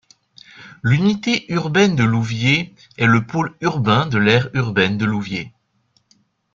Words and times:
L'unité 0.81 1.45
urbaine 1.53 1.95
de 1.95 2.03
Louviers 2.03 2.73
est 2.97 3.05
le 3.05 3.23
pôle 3.23 3.53
urbain 3.61 4.07
de 4.07 4.17
l'aire 4.17 4.49
urbaine 4.55 4.97
de 4.97 5.05
Louviers. 5.05 5.53